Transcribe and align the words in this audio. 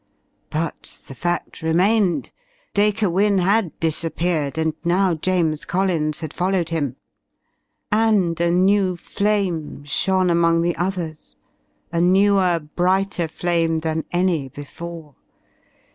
But 0.49 1.03
the 1.07 1.13
fact 1.13 1.61
remained. 1.61 2.31
Dacre 2.73 3.07
Wynne 3.07 3.37
had 3.37 3.79
disappeared, 3.79 4.57
and 4.57 4.73
now 4.83 5.13
James 5.13 5.63
Collins 5.63 6.21
had 6.21 6.33
followed 6.33 6.69
him. 6.69 6.95
And 7.91 8.41
a 8.41 8.49
new 8.49 8.97
flame 8.97 9.83
shone 9.83 10.31
among 10.31 10.63
the 10.63 10.75
others, 10.75 11.35
a 11.91 12.01
newer, 12.01 12.59
brighter 12.59 13.27
flame 13.27 13.81
than 13.81 14.03
any 14.11 14.49
before. 14.49 15.13